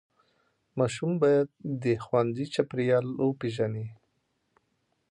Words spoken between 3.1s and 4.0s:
وپیژني.